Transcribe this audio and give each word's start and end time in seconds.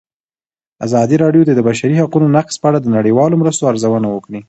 ازادي 0.85 1.15
راډیو 1.23 1.41
د 1.45 1.51
د 1.55 1.59
بشري 1.69 1.95
حقونو 2.01 2.27
نقض 2.35 2.55
په 2.61 2.65
اړه 2.69 2.79
د 2.81 2.87
نړیوالو 2.97 3.39
مرستو 3.41 3.69
ارزونه 3.71 4.07
کړې. 4.25 4.39